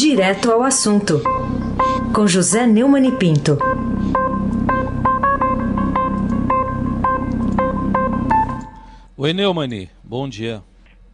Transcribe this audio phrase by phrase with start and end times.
[0.00, 1.14] Direto ao assunto,
[2.14, 3.58] com José Neumann e Pinto.
[9.16, 10.62] Oi, Neumani, bom dia.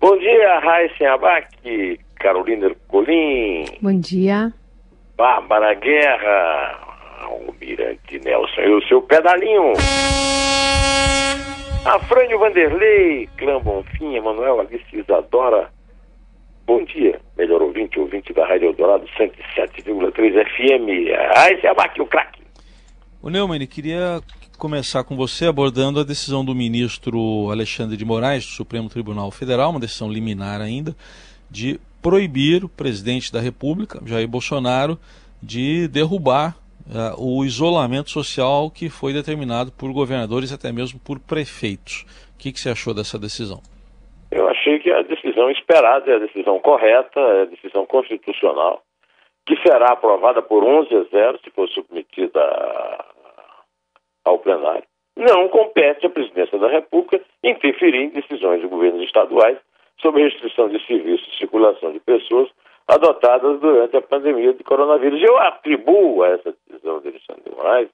[0.00, 3.66] Bom dia, Raíssa Abac, Carolina Ercolim.
[3.82, 4.50] Bom dia.
[5.14, 6.80] Bárbara Guerra,
[7.20, 9.74] Almirante Nelson e o seu pedalinho.
[11.84, 15.70] Afrânio Vanderlei, Clã Bonfim, Emanuel Alice Isadora.
[16.70, 21.10] Bom dia, melhor ouvinte, ouvinte da Rádio Eldorado 107,3 FM.
[21.36, 22.44] Aí se abate o craque.
[23.20, 24.20] O Neumann, queria
[24.56, 29.70] começar com você abordando a decisão do ministro Alexandre de Moraes, do Supremo Tribunal Federal,
[29.70, 30.94] uma decisão liminar ainda,
[31.50, 34.96] de proibir o presidente da República, Jair Bolsonaro,
[35.42, 36.56] de derrubar
[36.86, 42.06] uh, o isolamento social que foi determinado por governadores, até mesmo por prefeitos.
[42.36, 43.60] O que, que você achou dessa decisão?
[44.60, 48.82] Achei que a decisão esperada é a decisão correta, é a decisão constitucional,
[49.46, 52.42] que será aprovada por 11 a 0 se for submetida
[54.22, 54.84] ao plenário.
[55.16, 59.56] Não compete à presidência da República interferir em decisões de governos estaduais
[59.98, 62.50] sobre restrição de serviços e circulação de pessoas
[62.86, 65.22] adotadas durante a pandemia de coronavírus.
[65.22, 67.88] Eu atribuo a essa decisão de Alexandre de Moraes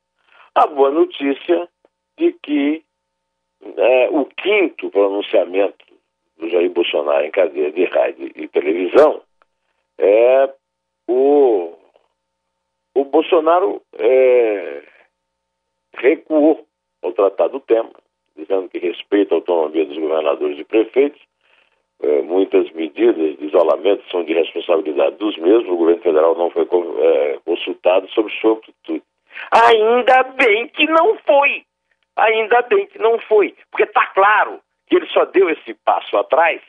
[0.53, 1.69] a boa notícia
[2.19, 2.83] de que
[3.77, 5.86] é, o quinto pronunciamento
[6.39, 9.23] do Jair Bolsonaro em cadeia de rádio e televisão
[9.99, 10.53] é
[11.09, 11.73] o,
[12.95, 14.83] o Bolsonaro é,
[15.97, 16.67] recuou
[17.03, 17.91] ao tratar do tema,
[18.37, 21.21] dizendo que respeita a autonomia dos governadores e prefeitos,
[22.03, 26.63] é, muitas medidas de isolamento são de responsabilidade dos mesmos, o governo federal não foi
[26.65, 29.03] é, consultado sobre sua atitude.
[29.51, 31.65] Ainda bem que não foi!
[32.17, 36.63] Ainda bem que não foi, porque está claro que ele só deu esse passo atrás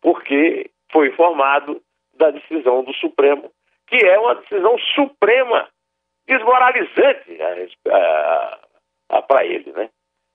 [0.00, 1.80] porque foi informado
[2.16, 3.50] da decisão do Supremo,
[3.86, 5.68] que é uma decisão suprema,
[6.26, 7.38] desmoralizante
[9.26, 9.88] para ele, né?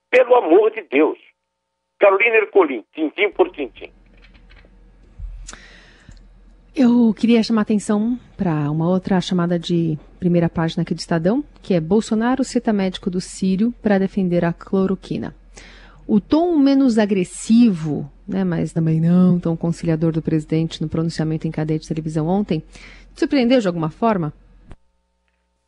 [0.09, 1.18] Pelo amor de Deus.
[2.00, 3.91] Carolina Ercolim, tintim por tintim.
[6.76, 11.74] Eu queria chamar atenção para uma outra chamada de primeira página aqui do Estadão, que
[11.74, 15.36] é Bolsonaro cita médico do Sírio para defender a cloroquina.
[16.12, 21.52] O tom menos agressivo, né, mas também não tão conciliador do presidente no pronunciamento em
[21.52, 22.62] cadeia de televisão ontem,
[23.14, 24.34] te surpreendeu de alguma forma?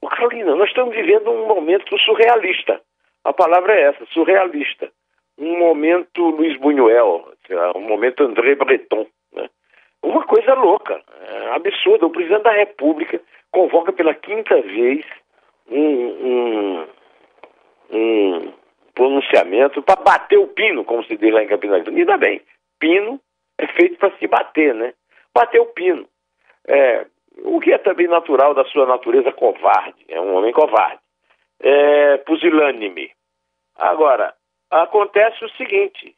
[0.01, 2.81] Carolina, nós estamos vivendo um momento surrealista.
[3.23, 4.89] A palavra é essa, surrealista.
[5.37, 7.23] Um momento Luiz Buñuel,
[7.75, 9.05] um momento André Breton.
[9.33, 9.47] Né?
[10.01, 12.07] Uma coisa louca, é absurda.
[12.07, 13.21] O presidente da República
[13.51, 15.05] convoca pela quinta vez
[15.69, 16.87] um, um,
[17.91, 18.60] um
[18.93, 21.87] pronunciamento para bater o pino, como se diz lá em Campinas.
[21.87, 22.41] Ainda bem,
[22.79, 23.19] pino
[23.57, 24.93] é feito para se bater, né?
[25.33, 26.07] Bater o pino.
[26.67, 27.05] É,
[27.43, 30.99] o que é também natural da sua natureza covarde, é um homem covarde.
[31.59, 33.11] É, pusilânime.
[33.77, 34.33] Agora,
[34.69, 36.15] acontece o seguinte: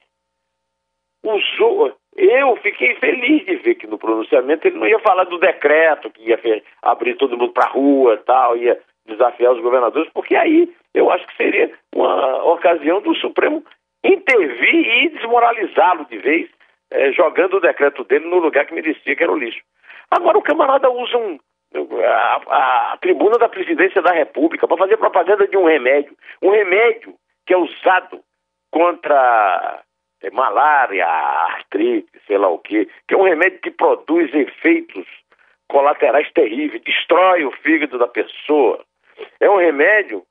[1.23, 6.09] usou, eu fiquei feliz de ver que no pronunciamento ele não ia falar do decreto,
[6.11, 6.39] que ia
[6.81, 11.25] abrir todo mundo para a rua tal, ia desafiar os governadores, porque aí eu acho
[11.27, 12.15] que seria uma
[12.63, 13.63] ocasião do Supremo
[14.03, 16.49] intervir e desmoralizá-lo de vez,
[16.91, 19.61] é, jogando o decreto dele no lugar que merecia, que era o lixo.
[20.09, 21.39] Agora o camarada usa um,
[22.05, 26.15] a, a, tribuna da presidência da República para fazer propaganda de um remédio.
[26.41, 27.15] Um remédio
[27.45, 28.21] que é usado
[28.71, 29.81] contra
[30.21, 35.05] é, malária, artrite, sei lá o quê, que é um remédio que produz efeitos
[35.69, 38.83] colaterais terríveis, destrói o fígado da pessoa.
[39.39, 40.23] É um remédio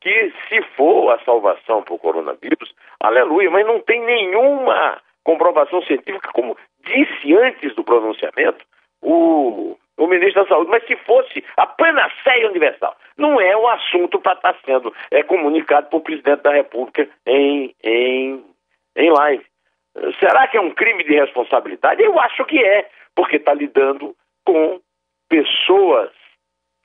[0.00, 6.30] que, se for a salvação para o coronavírus, aleluia, mas não tem nenhuma comprovação científica,
[6.32, 8.64] como disse antes do pronunciamento
[9.02, 10.70] o, o ministro da Saúde.
[10.70, 15.22] Mas se fosse a panaceia universal, não é um assunto para estar tá sendo é,
[15.22, 18.44] comunicado por presidente da República em, em,
[18.96, 19.44] em live.
[20.20, 22.02] Será que é um crime de responsabilidade?
[22.02, 24.14] Eu acho que é, porque está lidando
[24.44, 24.80] com
[25.28, 26.10] pessoas,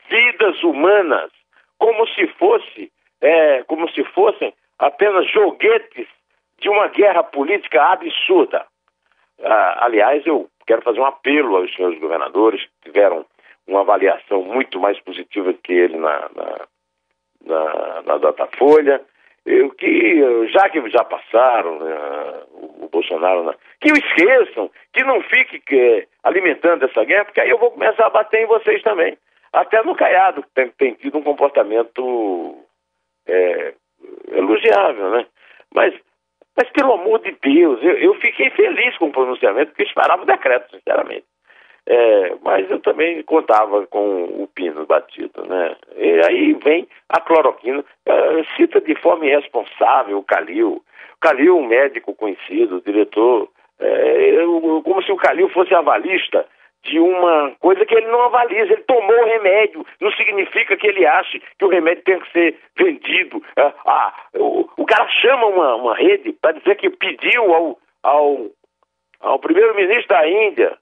[0.10, 1.31] vidas humanas,
[1.77, 2.92] como se fosse,
[3.24, 6.08] é, como se fossem apenas joguetes
[6.60, 8.66] de uma guerra política absurda.
[9.42, 13.25] Ah, aliás, eu quero fazer um apelo aos senhores governadores que tiveram
[13.66, 16.68] uma avaliação muito mais positiva que ele na, na,
[17.46, 19.02] na, na Datafolha,
[19.46, 25.22] eu, que já que já passaram né, o, Bolsonaro, né, que o esqueçam, que não
[25.22, 29.18] fique que, alimentando essa guerra, porque aí eu vou começar a bater em vocês também.
[29.52, 32.62] Até no Caiado tem, tem tido um comportamento
[33.28, 33.74] é,
[34.31, 35.25] elogiável, né?
[35.74, 35.94] Mas,
[36.56, 40.25] mas pelo amor de Deus, eu, eu fiquei feliz com o pronunciamento, porque esperava o
[40.25, 41.25] decreto, sinceramente.
[41.86, 45.75] É, mas eu também contava com o pino batido, né?
[45.98, 50.81] E aí vem a cloroquina, é, cita de forma irresponsável o Calil.
[51.18, 53.50] O Calil, um médico conhecido, diretor,
[53.80, 54.38] é,
[54.84, 56.46] como se o Calil fosse avalista
[56.83, 58.74] de uma coisa que ele não avaliza.
[58.74, 62.59] Ele tomou o remédio, não significa que ele ache que o remédio tem que ser
[62.77, 63.41] vendido.
[63.56, 68.47] É, ah, o, o cara chama uma, uma rede para dizer que pediu ao, ao,
[69.21, 70.77] ao primeiro-ministro da Índia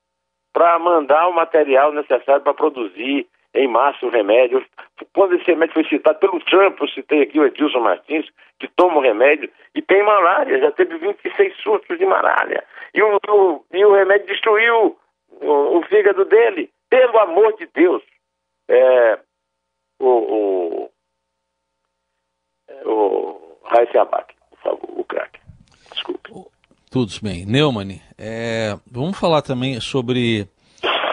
[0.54, 4.66] para mandar o material necessário para produzir em massa o remédio.
[5.14, 8.26] Quando esse remédio foi citado pelo Trump, eu citei aqui o Edilson Martins,
[8.60, 12.64] que toma o remédio e tem malária, já teve 26 surtos de malária.
[12.94, 14.98] E o, o, e o remédio destruiu
[15.42, 16.70] o, o, fígado dele.
[16.90, 18.04] Pelo amor de Deus.
[18.70, 19.20] É,
[20.00, 20.92] o, o,
[22.86, 25.40] o Raíssa Abac, por favor, o craque.
[25.92, 26.32] Desculpe.
[26.90, 27.46] Tudo bem.
[27.46, 30.48] Neumann, é, vamos falar também sobre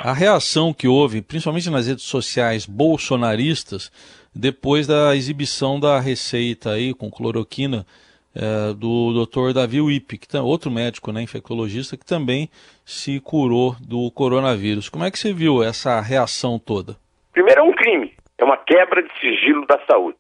[0.03, 3.91] a reação que houve, principalmente nas redes sociais bolsonaristas,
[4.35, 7.87] depois da exibição da receita aí com cloroquina
[8.35, 9.53] é, do Dr.
[9.53, 12.49] Davi Wipp, que é outro médico, né, infectologista, que também
[12.89, 14.89] se curou do coronavírus.
[14.89, 16.97] Como é que você viu essa reação toda?
[17.35, 20.17] Primeiro, é um crime, é uma quebra de sigilo da saúde.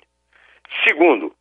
[0.87, 1.33] Segundo,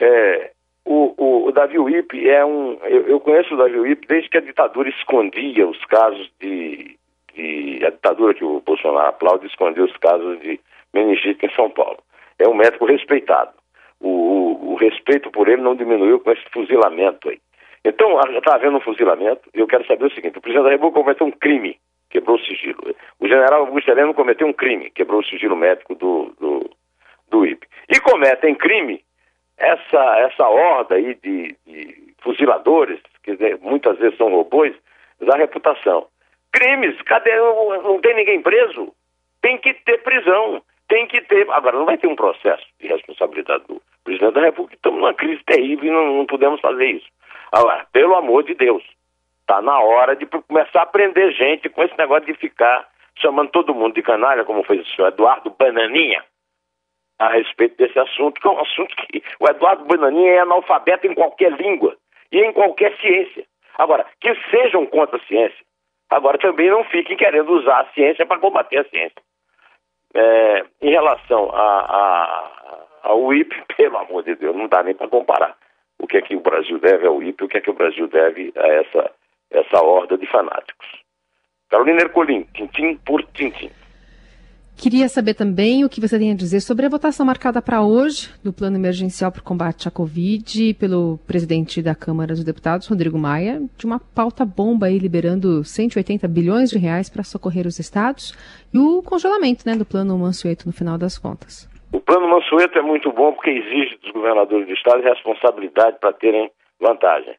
[0.00, 2.78] é, o, o, o Davi Wipp é um.
[2.84, 6.96] Eu, eu, conheço o Davi Wipp desde que a ditadura escondia os casos de,
[7.34, 7.84] de.
[7.84, 10.58] A ditadura que o Bolsonaro aplaude escondeu os casos de
[10.94, 11.98] meningite em São Paulo.
[12.38, 13.52] É um médico respeitado.
[14.00, 17.38] O, o, o respeito por ele não diminuiu com esse fuzilamento aí.
[17.86, 19.48] Então, está havendo um fuzilamento.
[19.54, 21.78] Eu quero saber o seguinte: o presidente da República cometeu um crime,
[22.10, 22.94] quebrou o sigilo.
[23.20, 26.70] O general Augusto Heleno cometeu um crime, quebrou o sigilo médico do, do,
[27.30, 27.64] do IP.
[27.88, 29.04] E cometem crime
[29.56, 34.74] essa, essa horda aí de, de fuziladores, que muitas vezes são robôs,
[35.20, 36.08] da reputação.
[36.52, 37.36] Crimes, cadê?
[37.36, 38.92] Não tem ninguém preso?
[39.40, 41.48] Tem que ter prisão, tem que ter.
[41.52, 44.74] Agora, não vai ter um processo de responsabilidade do presidente da República.
[44.74, 47.06] Estamos numa crise terrível e não, não podemos fazer isso.
[47.52, 48.82] Agora, pelo amor de Deus,
[49.40, 52.88] está na hora de começar a prender gente com esse negócio de ficar
[53.18, 56.22] chamando todo mundo de canalha, como fez o senhor Eduardo Bananinha
[57.18, 61.14] a respeito desse assunto, que é um assunto que o Eduardo Bananinha é analfabeto em
[61.14, 61.96] qualquer língua
[62.30, 63.46] e em qualquer ciência.
[63.78, 65.64] Agora, que sejam contra a ciência.
[66.10, 69.22] Agora, também não fiquem querendo usar a ciência para combater a ciência.
[70.14, 75.08] É, em relação a, a, ao IP, pelo amor de Deus, não dá nem para
[75.08, 75.56] comparar
[76.06, 78.06] o que é que o Brasil deve ao IP, o que é que o Brasil
[78.06, 79.10] deve a essa,
[79.50, 80.86] essa horda de fanáticos.
[81.68, 83.70] Carolina Ercolim, tintim por tintim.
[84.76, 88.30] Queria saber também o que você tem a dizer sobre a votação marcada para hoje
[88.44, 93.18] do Plano Emergencial para o Combate à Covid pelo presidente da Câmara dos Deputados, Rodrigo
[93.18, 98.32] Maia, de uma pauta bomba aí liberando 180 bilhões de reais para socorrer os estados
[98.72, 101.68] e o congelamento né, do Plano Mansueto no final das contas.
[101.96, 106.50] O Plano Mansueto é muito bom porque exige dos governadores do estado responsabilidade para terem
[106.78, 107.34] vantagem.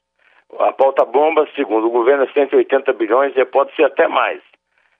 [0.58, 4.42] A pauta bomba, segundo o governo, é 180 bilhões e pode ser até mais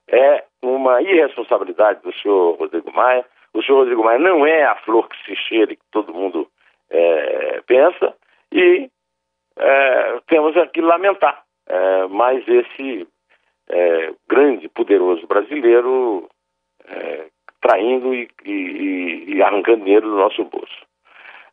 [0.06, 3.26] é uma irresponsabilidade do senhor Rodrigo Maia.
[3.52, 6.46] O senhor Rodrigo Maia não é a flor que se cheira que todo mundo
[6.88, 8.14] é, pensa
[8.52, 8.88] e
[9.58, 13.08] é, temos aqui lamentar é, mais esse
[13.68, 16.28] é, grande, poderoso brasileiro
[16.86, 17.26] é,
[17.60, 20.86] traindo e, e, e, arrancando dinheiro do nosso bolso.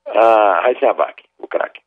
[0.07, 1.81] Ah, Raíssa Abac, o craque.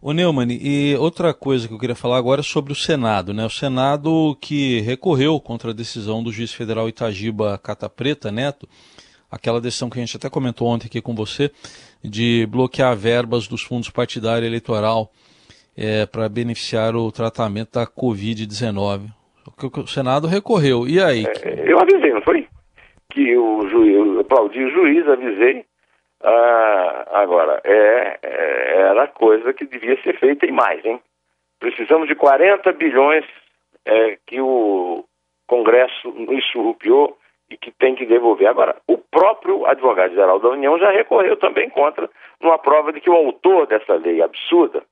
[0.00, 3.44] O Neumann, e outra coisa que eu queria falar agora é sobre o Senado, né?
[3.44, 8.68] O Senado que recorreu contra a decisão do juiz federal Itagiba Cata Preta Neto,
[9.28, 11.50] aquela decisão que a gente até comentou ontem aqui com você,
[12.02, 15.10] de bloquear verbas dos fundos partidário eleitoral
[15.76, 19.17] é, para beneficiar o tratamento da Covid-19.
[19.56, 20.86] O Senado recorreu.
[20.86, 21.24] E aí?
[21.44, 22.46] É, eu avisei, não foi?
[23.10, 25.64] Que o juiz, aplaudi o juiz, avisei
[26.22, 31.00] ah, agora, é, é, era coisa que devia ser feita e mais, hein?
[31.60, 33.24] Precisamos de 40 bilhões
[33.84, 35.04] é, que o
[35.46, 37.16] Congresso nos surrupiou
[37.50, 38.48] e que tem que devolver.
[38.48, 43.14] Agora, o próprio advogado-geral da União já recorreu também contra, numa prova de que o
[43.14, 44.82] autor dessa lei absurda,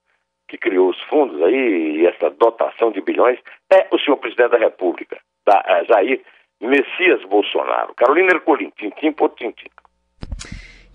[0.49, 3.39] que criou os fundos aí essa dotação de bilhões,
[3.73, 6.23] é o senhor presidente da República, da, é, Jair
[6.61, 7.95] Messias Bolsonaro.
[7.95, 9.69] Carolina Ercolim, tintim por tintim.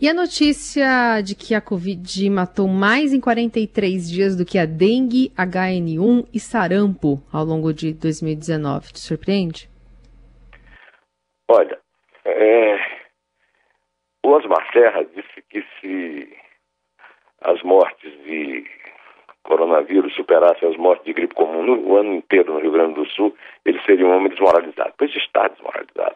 [0.01, 4.65] E a notícia de que a Covid matou mais em 43 dias do que a
[4.65, 9.69] dengue, HN1 e sarampo ao longo de 2019, te surpreende?
[11.47, 11.77] Olha,
[12.25, 12.77] é...
[14.25, 16.35] o Osmar Serra disse que se
[17.41, 18.65] as mortes de
[19.51, 23.05] coronavírus superasse as mortes de gripe comum no, o ano inteiro no Rio Grande do
[23.07, 24.93] Sul, ele seria um homem desmoralizado.
[24.97, 26.15] Pois está desmoralizado,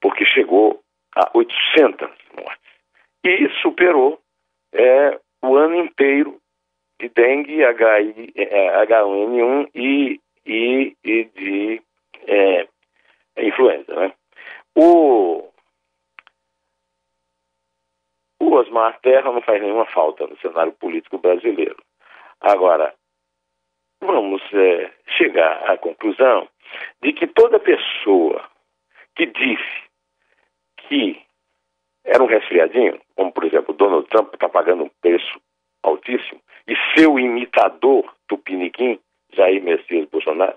[0.00, 0.80] porque chegou
[1.16, 2.70] a 800 mortes
[3.24, 4.20] e superou
[4.72, 6.38] é, o ano inteiro
[7.00, 8.32] de dengue, HI,
[8.86, 11.82] H1N1 e, e, e de
[12.28, 12.68] é,
[13.38, 13.92] influenza.
[13.92, 14.12] Né?
[14.76, 15.48] O,
[18.40, 21.87] o Osmar Terra não faz nenhuma falta no cenário político brasileiro.
[22.40, 22.94] Agora,
[24.00, 26.48] vamos é, chegar à conclusão
[27.02, 28.48] de que toda pessoa
[29.16, 29.88] que disse
[30.88, 31.20] que
[32.04, 35.40] era um resfriadinho, como por exemplo Donald Trump está pagando um preço
[35.82, 38.98] altíssimo, e seu imitador Tupiniquim,
[39.32, 40.56] Jair Messias Bolsonaro,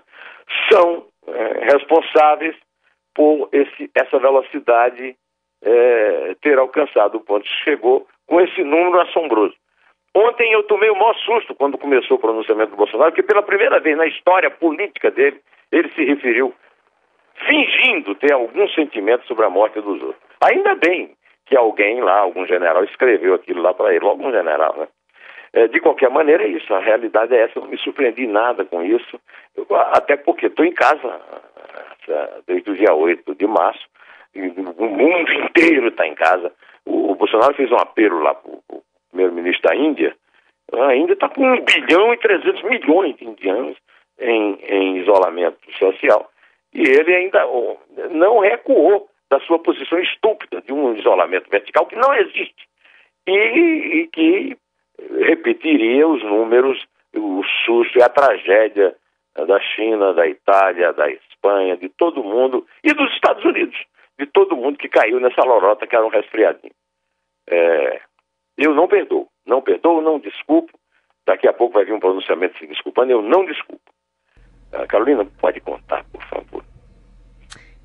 [0.70, 2.56] são é, responsáveis
[3.14, 5.16] por esse, essa velocidade
[5.62, 9.54] é, ter alcançado o ponto que chegou com esse número assombroso.
[10.14, 13.80] Ontem eu tomei o maior susto quando começou o pronunciamento do Bolsonaro, porque pela primeira
[13.80, 15.40] vez na história política dele,
[15.70, 16.54] ele se referiu
[17.48, 20.22] fingindo ter algum sentimento sobre a morte dos outros.
[20.40, 21.14] Ainda bem
[21.46, 24.88] que alguém lá, algum general, escreveu aquilo lá para ele, algum general, né?
[25.54, 28.64] É, de qualquer maneira, é isso, a realidade é essa, eu não me surpreendi nada
[28.64, 29.20] com isso,
[29.54, 31.20] eu, até porque estou em casa
[32.46, 33.86] desde o dia 8 de março,
[34.34, 36.52] o mundo inteiro está em casa.
[36.84, 38.50] O, o, Bolsonaro fez um apelo lá para
[39.12, 40.16] primeiro-ministro da Índia,
[40.72, 43.76] a Índia está com 1 bilhão e 300 milhões de indianos
[44.18, 46.30] em, em isolamento social,
[46.72, 47.46] e ele ainda
[48.10, 52.66] não recuou da sua posição estúpida de um isolamento vertical que não existe
[53.26, 54.56] e, e que
[55.26, 58.94] repetiria os números, o susto e a tragédia
[59.34, 63.78] da China, da Itália, da Espanha, de todo mundo e dos Estados Unidos,
[64.18, 66.74] de todo mundo que caiu nessa lorota que era um resfriadinho.
[67.48, 68.00] É,
[68.56, 70.72] eu não perdoo, não perdoo, não desculpo.
[71.26, 73.82] Daqui a pouco vai vir um pronunciamento se desculpando, eu não desculpo.
[74.72, 76.64] A Carolina, pode contar, por favor.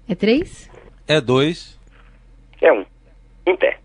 [0.10, 0.70] É três?
[1.08, 1.80] É dois.
[2.62, 2.86] É um.
[3.46, 3.80] Em pé.